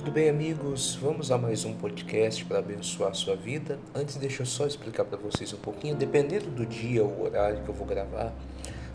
Tudo 0.00 0.12
bem, 0.12 0.30
amigos? 0.30 0.94
Vamos 0.94 1.30
a 1.30 1.36
mais 1.36 1.66
um 1.66 1.74
podcast 1.74 2.42
para 2.46 2.60
abençoar 2.60 3.10
a 3.10 3.14
sua 3.14 3.36
vida. 3.36 3.78
Antes, 3.94 4.16
deixa 4.16 4.40
eu 4.40 4.46
só 4.46 4.66
explicar 4.66 5.04
para 5.04 5.18
vocês 5.18 5.52
um 5.52 5.58
pouquinho. 5.58 5.94
Dependendo 5.94 6.46
do 6.46 6.64
dia 6.64 7.04
ou 7.04 7.22
horário 7.22 7.62
que 7.62 7.68
eu 7.68 7.74
vou 7.74 7.86
gravar, 7.86 8.32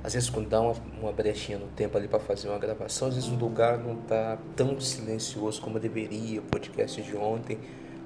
às 0.03 0.15
vezes, 0.15 0.31
quando 0.31 0.49
dá 0.49 0.59
uma, 0.59 0.73
uma 0.99 1.11
brechinha 1.11 1.59
no 1.59 1.67
tempo 1.67 1.95
ali 1.95 2.07
para 2.07 2.17
fazer 2.17 2.49
uma 2.49 2.57
gravação, 2.57 3.07
às 3.09 3.13
vezes 3.13 3.29
o 3.29 3.35
lugar 3.35 3.77
não 3.77 3.99
está 3.99 4.39
tão 4.55 4.81
silencioso 4.81 5.61
como 5.61 5.79
deveria. 5.79 6.39
O 6.39 6.43
podcast 6.43 6.99
de 6.99 7.15
ontem, 7.15 7.59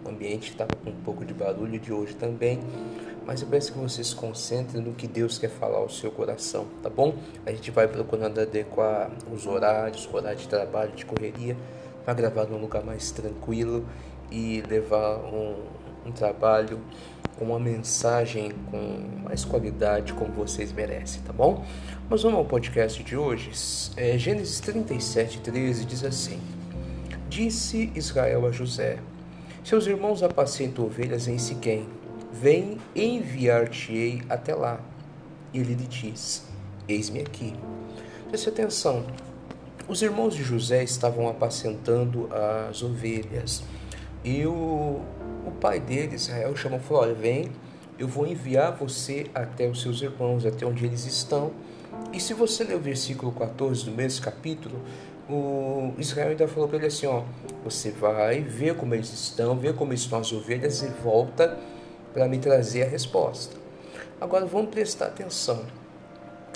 o 0.03 0.09
ambiente 0.09 0.49
estava 0.49 0.75
com 0.83 0.89
um 0.89 1.01
pouco 1.01 1.23
de 1.23 1.33
barulho 1.33 1.79
de 1.79 1.93
hoje 1.93 2.15
também. 2.15 2.59
Mas 3.25 3.41
eu 3.41 3.47
peço 3.47 3.71
que 3.71 3.79
você 3.79 4.03
se 4.03 4.13
concentre 4.13 4.77
no 4.81 4.93
que 4.93 5.07
Deus 5.07 5.37
quer 5.37 5.49
falar 5.49 5.77
ao 5.77 5.89
seu 5.89 6.11
coração, 6.11 6.67
tá 6.83 6.89
bom? 6.89 7.15
A 7.45 7.51
gente 7.51 7.71
vai 7.71 7.87
procurando 7.87 8.41
adequar 8.41 9.09
os 9.31 9.47
horários, 9.47 10.05
horário 10.11 10.37
de 10.37 10.49
trabalho, 10.49 10.91
de 10.91 11.05
correria 11.05 11.55
gravar 12.13 12.45
num 12.45 12.59
lugar 12.59 12.83
mais 12.83 13.11
tranquilo 13.11 13.85
e 14.31 14.61
levar 14.67 15.17
um, 15.17 15.55
um 16.05 16.11
trabalho 16.11 16.79
com 17.37 17.45
uma 17.45 17.59
mensagem 17.59 18.51
com 18.69 19.23
mais 19.23 19.45
qualidade 19.45 20.13
como 20.13 20.33
vocês 20.33 20.73
merecem, 20.73 21.21
tá 21.21 21.31
bom? 21.31 21.65
Mas 22.09 22.21
vamos 22.21 22.39
ao 22.39 22.45
podcast 22.45 23.01
de 23.01 23.15
hoje. 23.15 23.51
É, 23.95 24.17
Gênesis 24.17 24.59
37, 24.59 25.39
13 25.39 25.85
diz 25.85 26.03
assim: 26.03 26.39
Disse 27.29 27.91
Israel 27.95 28.45
a 28.45 28.51
José: 28.51 28.97
Seus 29.63 29.87
irmãos 29.87 30.21
apacentam 30.21 30.85
ovelhas 30.85 31.27
em 31.27 31.37
Siquém. 31.37 31.87
Vem 32.33 32.77
enviar-te-ei 32.95 34.21
até 34.29 34.53
lá. 34.53 34.79
E 35.53 35.59
ele 35.59 35.75
lhe 35.75 35.87
diz: 35.87 36.45
Eis-me 36.87 37.21
aqui. 37.21 37.53
Preste 38.27 38.49
atenção, 38.49 39.05
os 39.89 40.03
irmãos 40.03 40.35
de 40.35 40.43
José 40.43 40.83
estavam 40.83 41.27
apacentando 41.27 42.29
as 42.69 42.83
ovelhas 42.83 43.63
e 44.23 44.45
o, 44.45 45.01
o 45.47 45.51
pai 45.59 45.79
deles, 45.79 46.27
Israel, 46.27 46.55
chamou 46.55 46.77
e 46.77 46.83
falou: 46.83 47.03
Olha, 47.03 47.15
vem, 47.15 47.51
eu 47.97 48.07
vou 48.07 48.27
enviar 48.27 48.71
você 48.71 49.25
até 49.33 49.67
os 49.67 49.81
seus 49.81 50.01
irmãos, 50.01 50.45
até 50.45 50.63
onde 50.65 50.85
eles 50.85 51.05
estão. 51.05 51.51
E 52.13 52.19
se 52.19 52.35
você 52.35 52.63
ler 52.63 52.75
o 52.75 52.79
versículo 52.79 53.31
14 53.31 53.83
do 53.83 53.91
mesmo 53.91 54.23
capítulo, 54.23 54.79
o 55.27 55.93
Israel 55.97 56.29
ainda 56.29 56.47
falou 56.47 56.69
para 56.69 56.77
ele 56.77 56.87
assim: 56.87 57.07
Ó, 57.07 57.23
você 57.63 57.89
vai 57.89 58.41
ver 58.41 58.75
como 58.75 58.93
eles 58.93 59.11
estão, 59.11 59.57
ver 59.57 59.73
como 59.73 59.91
estão 59.91 60.19
as 60.19 60.31
ovelhas 60.31 60.83
e 60.83 60.87
volta 60.87 61.57
para 62.13 62.27
me 62.27 62.37
trazer 62.37 62.83
a 62.83 62.87
resposta. 62.87 63.55
Agora 64.21 64.45
vamos 64.45 64.69
prestar 64.69 65.07
atenção. 65.07 65.63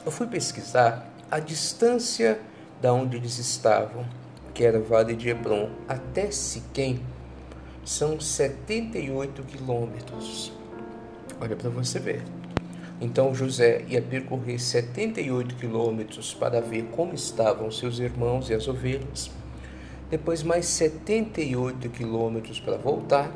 Eu 0.06 0.12
fui 0.12 0.28
pesquisar 0.28 1.09
a 1.31 1.40
distância 1.40 2.40
da 2.84 2.94
onde 2.94 3.16
eles 3.16 3.39
estavam, 3.39 4.06
que 4.53 4.62
era 4.62 4.78
Vale 4.78 5.16
de 5.16 5.30
Hebron, 5.30 5.70
até 5.88 6.30
Siquém, 6.30 7.00
são 7.86 8.20
78 8.20 9.42
quilômetros. 9.44 10.52
Olha 11.40 11.56
para 11.56 11.70
você 11.70 11.98
ver. 11.98 12.22
Então 13.00 13.34
José 13.34 13.86
ia 13.88 14.02
percorrer 14.02 14.59
78 14.59 15.56
quilômetros 15.56 16.34
para 16.34 16.59
ver 16.59 16.90
como 16.92 17.14
estavam 17.14 17.72
seus 17.72 18.00
irmãos 18.00 18.50
e 18.50 18.53
as 18.53 18.67
ovelhas. 18.67 19.31
Depois 20.09 20.44
mais 20.44 20.66
78 20.66 21.88
quilômetros 21.90 22.59
para 22.59 22.75
voltar 22.75 23.31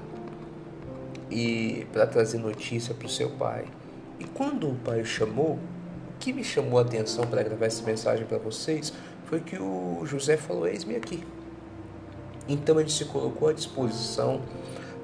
e 1.31 1.87
para 1.93 2.05
trazer 2.05 2.37
notícia 2.39 2.93
para 2.93 3.07
o 3.07 3.09
seu 3.09 3.29
pai. 3.29 3.63
E 4.19 4.25
quando 4.25 4.69
o 4.69 4.75
pai 4.75 5.05
chamou, 5.05 5.53
o 5.53 6.19
que 6.19 6.33
me 6.33 6.43
chamou 6.43 6.79
a 6.79 6.81
atenção 6.81 7.25
para 7.25 7.43
gravar 7.43 7.65
essa 7.65 7.83
mensagem 7.83 8.25
para 8.25 8.37
vocês 8.37 8.91
foi 9.27 9.41
que 9.41 9.57
o 9.57 10.03
José 10.05 10.35
falou: 10.35 10.67
Eis-me 10.67 10.95
aqui. 10.95 11.23
Então 12.47 12.79
ele 12.79 12.89
se 12.89 13.05
colocou 13.05 13.49
à 13.49 13.53
disposição 13.53 14.41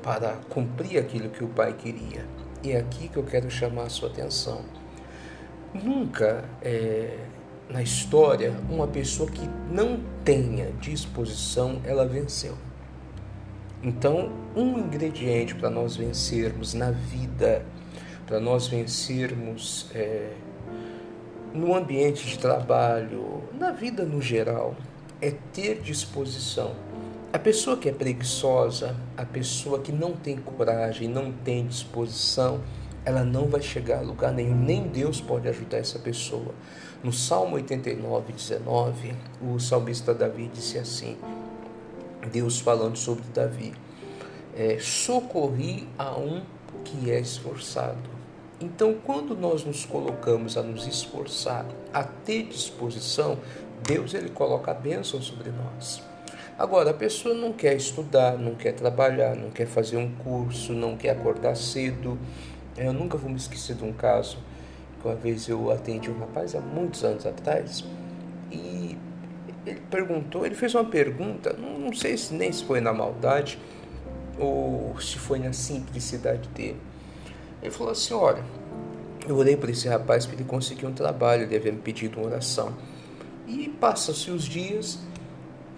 para 0.02 0.36
cumprir 0.50 0.98
aquilo 0.98 1.30
que 1.30 1.44
o 1.44 1.48
pai 1.48 1.74
queria. 1.74 2.26
E 2.64 2.72
é 2.72 2.80
aqui 2.80 3.10
que 3.10 3.18
eu 3.18 3.24
quero 3.24 3.52
chamar 3.52 3.84
a 3.84 3.90
sua 3.90 4.10
atenção. 4.10 4.62
Nunca 5.74 6.46
é, 6.62 7.18
na 7.70 7.82
história 7.82 8.54
uma 8.70 8.88
pessoa 8.88 9.30
que 9.30 9.48
não 9.70 10.00
tenha 10.24 10.72
disposição 10.80 11.82
ela 11.84 12.06
venceu. 12.06 12.58
Então, 13.82 14.32
um 14.56 14.80
ingrediente 14.80 15.54
para 15.56 15.70
nós 15.70 15.98
vencermos 15.98 16.74
na 16.74 16.92
vida, 16.92 17.66
para 18.26 18.40
nós 18.40 18.68
vencermos 18.68 19.88
é, 19.94 20.32
no 21.54 21.76
ambiente 21.76 22.26
de 22.26 22.40
trabalho, 22.40 23.44
na 23.54 23.72
vida 23.72 24.04
no 24.04 24.20
geral, 24.20 24.76
é 25.22 25.32
ter 25.54 25.82
disposição. 25.82 26.76
A 27.32 27.38
pessoa 27.38 27.78
que 27.78 27.88
é 27.88 27.92
preguiçosa, 27.92 28.96
a 29.16 29.24
pessoa 29.24 29.80
que 29.80 29.92
não 29.92 30.14
tem 30.14 30.36
coragem, 30.36 31.08
não 31.08 31.32
tem 31.32 31.66
disposição, 31.68 32.62
ela 33.06 33.24
não 33.24 33.48
vai 33.48 33.62
chegar 33.62 34.00
a 34.00 34.02
lugar 34.02 34.32
nenhum, 34.32 34.56
nem 34.56 34.88
Deus 34.88 35.22
pode 35.22 35.48
ajudar 35.48 35.78
essa 35.78 36.00
pessoa. 36.00 36.54
No 37.04 37.14
Salmo 37.14 37.56
89, 37.56 38.34
19, 38.34 39.14
o 39.42 39.60
salmista 39.60 40.14
Davi 40.14 40.50
disse 40.52 40.80
assim: 40.80 41.18
Deus 42.32 42.60
falando 42.60 42.96
sobre 42.96 43.26
Davi, 43.34 43.74
é, 44.56 44.78
socorri 44.80 45.88
a 45.98 46.18
um 46.18 46.42
que 46.84 47.12
é 47.12 47.20
esforçado 47.20 48.23
então, 48.64 48.96
quando 49.04 49.36
nós 49.36 49.66
nos 49.66 49.86
colocamos 49.86 50.58
a 50.58 50.64
nos 50.64 50.88
esforçar, 50.88 51.66
a 51.94 52.02
ter 52.02 52.44
disposição, 52.44 53.38
Deus 53.86 54.14
ele 54.14 54.30
coloca 54.30 54.72
a 54.72 54.74
bênção 54.74 55.22
sobre 55.22 55.52
nós. 55.52 56.02
Agora, 56.58 56.92
a 56.92 56.94
pessoa 56.94 57.36
não 57.36 57.52
quer 57.52 57.76
estudar, 57.76 58.38
não 58.38 58.56
quer 58.56 58.72
trabalhar, 58.72 59.36
não 59.36 59.50
quer 59.50 59.68
fazer 59.68 59.98
um 59.98 60.10
curso, 60.16 60.72
não 60.72 60.96
quer 60.96 61.10
acordar 61.10 61.58
cedo. 61.58 62.18
Eu 62.78 62.94
nunca 62.94 63.18
vou 63.18 63.30
me 63.30 63.36
esquecer 63.36 63.76
de 63.76 63.84
um 63.84 63.92
caso 63.92 64.38
que 65.02 65.08
uma 65.10 65.16
vez 65.16 65.50
eu 65.50 65.70
atendi 65.70 66.10
um 66.10 66.18
rapaz 66.18 66.56
há 66.56 66.62
muitos 66.62 67.04
anos 67.04 67.26
atrás 67.26 67.84
e 68.50 68.98
ele 69.66 69.82
perguntou, 69.92 70.46
ele 70.46 70.56
fez 70.56 70.74
uma 70.74 70.86
pergunta, 70.86 71.54
não 71.54 71.92
sei 71.92 72.16
se 72.16 72.34
nem 72.34 72.50
se 72.50 72.64
foi 72.64 72.80
na 72.80 72.94
maldade 72.94 73.60
ou 74.40 74.96
se 75.02 75.18
foi 75.18 75.40
na 75.40 75.52
simplicidade 75.52 76.48
dele. 76.50 76.93
Ele 77.64 77.72
falou 77.72 77.94
assim: 77.94 78.14
Olha, 78.14 78.44
eu 79.28 79.38
orei 79.38 79.56
para 79.56 79.72
esse 79.72 79.88
rapaz 79.88 80.26
para 80.26 80.36
ele 80.36 80.44
conseguir 80.44 80.86
um 80.86 80.94
trabalho, 80.94 81.44
ele 81.44 81.56
havia 81.56 81.72
me 81.72 81.80
pedido 81.80 82.20
uma 82.20 82.28
oração. 82.28 82.74
E 83.48 83.70
passam-se 83.70 84.30
os 84.30 84.44
dias 84.44 85.00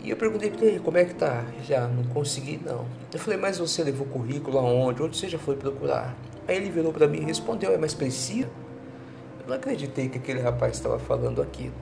e 0.04 0.10
eu 0.10 0.18
perguntei 0.18 0.50
para 0.50 0.66
ele: 0.66 0.80
Como 0.80 0.98
é 0.98 1.06
que 1.06 1.14
tá? 1.14 1.46
Já 1.64 1.88
não 1.88 2.04
consegui, 2.06 2.60
não. 2.66 2.86
Eu 3.14 3.20
falei: 3.20 3.40
Mas 3.40 3.60
você 3.60 3.84
levou 3.84 4.08
currículo 4.08 4.58
aonde? 4.58 5.04
Onde 5.04 5.16
você 5.16 5.30
já 5.30 5.38
foi 5.38 5.56
procurar? 5.56 6.16
Aí 6.48 6.58
ele 6.58 6.72
virou 6.72 6.92
para 6.92 7.08
mim 7.08 7.20
e 7.20 7.26
respondeu: 7.26 7.72
É, 7.72 7.78
mais 7.78 7.94
precisa? 7.94 8.50
Eu 9.42 9.48
não 9.48 9.56
acreditei 9.56 10.10
que 10.10 10.18
aquele 10.18 10.42
rapaz 10.42 10.76
estava 10.78 10.98
falando 10.98 11.40
aquilo. 11.40 11.76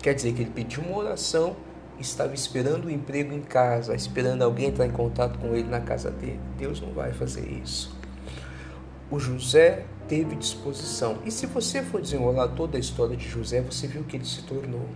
Quer 0.00 0.14
dizer 0.14 0.32
que 0.34 0.42
ele 0.42 0.50
pediu 0.50 0.84
uma 0.84 0.98
oração 0.98 1.56
estava 1.98 2.34
esperando 2.34 2.86
o 2.86 2.88
um 2.88 2.90
emprego 2.90 3.32
em 3.32 3.42
casa, 3.42 3.94
esperando 3.94 4.42
alguém 4.42 4.68
entrar 4.68 4.86
em 4.86 4.90
contato 4.90 5.38
com 5.38 5.54
ele 5.54 5.68
na 5.68 5.80
casa 5.80 6.10
dele. 6.10 6.40
Deus 6.58 6.80
não 6.80 6.92
vai 6.92 7.12
fazer 7.12 7.48
isso 7.48 8.01
o 9.12 9.20
José 9.20 9.84
teve 10.08 10.34
disposição. 10.34 11.18
E 11.26 11.30
se 11.30 11.44
você 11.44 11.82
for 11.82 12.00
desenrolar 12.00 12.48
toda 12.48 12.78
a 12.78 12.80
história 12.80 13.14
de 13.14 13.28
José, 13.28 13.60
você 13.60 13.86
viu 13.86 14.02
que 14.04 14.16
ele 14.16 14.24
se 14.24 14.40
tornou. 14.44 14.88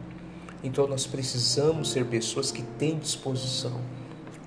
Então 0.64 0.88
nós 0.88 1.06
precisamos 1.06 1.90
ser 1.90 2.06
pessoas 2.06 2.50
que 2.50 2.62
têm 2.62 2.98
disposição. 2.98 3.78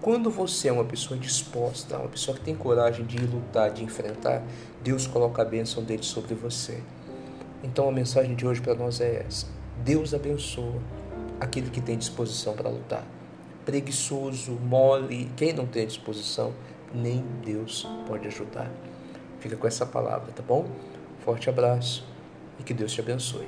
Quando 0.01 0.31
você 0.31 0.69
é 0.69 0.71
uma 0.71 0.85
pessoa 0.85 1.19
disposta, 1.19 1.99
uma 1.99 2.07
pessoa 2.07 2.35
que 2.35 2.43
tem 2.43 2.55
coragem 2.55 3.05
de 3.05 3.19
lutar, 3.19 3.69
de 3.69 3.83
enfrentar, 3.83 4.41
Deus 4.83 5.05
coloca 5.05 5.43
a 5.43 5.45
bênção 5.45 5.83
dele 5.83 6.01
sobre 6.01 6.33
você. 6.33 6.81
Então 7.63 7.87
a 7.87 7.91
mensagem 7.91 8.33
de 8.35 8.47
hoje 8.47 8.61
para 8.61 8.73
nós 8.73 8.99
é 8.99 9.23
essa: 9.27 9.45
Deus 9.83 10.15
abençoa 10.15 10.81
aquele 11.39 11.69
que 11.69 11.79
tem 11.79 11.95
disposição 11.95 12.55
para 12.55 12.71
lutar. 12.71 13.05
Preguiçoso, 13.65 14.53
mole, 14.53 15.29
quem 15.37 15.53
não 15.53 15.67
tem 15.67 15.85
disposição, 15.85 16.55
nem 16.91 17.23
Deus 17.45 17.87
pode 18.07 18.25
ajudar. 18.25 18.71
Fica 19.39 19.55
com 19.55 19.67
essa 19.67 19.85
palavra, 19.85 20.31
tá 20.31 20.43
bom? 20.45 20.67
Forte 21.23 21.49
abraço 21.49 22.05
e 22.59 22.63
que 22.63 22.73
Deus 22.73 22.91
te 22.91 23.01
abençoe. 23.01 23.47